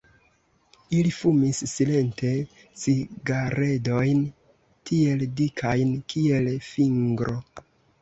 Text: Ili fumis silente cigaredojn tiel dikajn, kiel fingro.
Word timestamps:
Ili 0.99 1.11
fumis 1.17 1.59
silente 1.73 2.31
cigaredojn 2.85 4.27
tiel 4.93 5.25
dikajn, 5.43 5.97
kiel 6.11 6.53
fingro. 6.75 7.43